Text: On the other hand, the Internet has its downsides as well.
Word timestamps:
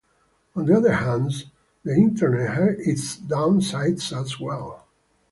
On 0.55 0.65
the 0.65 0.77
other 0.77 0.93
hand, 0.93 1.31
the 1.83 1.93
Internet 1.93 2.55
has 2.57 2.87
its 2.87 3.17
downsides 3.17 4.19
as 4.19 4.39
well. 4.39 4.87